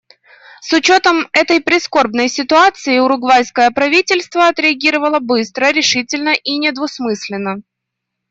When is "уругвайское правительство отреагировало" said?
2.97-5.19